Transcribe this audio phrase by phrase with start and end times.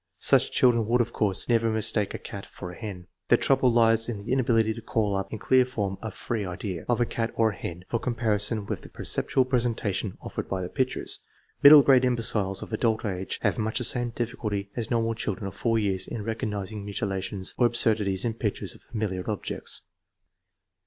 [0.17, 3.05] Such children would, of course, never mistake a cat for a hen.
[3.27, 6.85] Their trouble lies in the inability to call up in clear form a" free idea"
[6.89, 10.69] of a cat or a hen for comparison with the perceptual presentation offered by the
[10.69, 11.05] picture.
[11.61, 15.53] Middle grade imbeciles of adult age have much the same difficulty as normal children of
[15.55, 19.83] 4 years in recognizing mutilations or absurdi ties in pictures of familiar objects.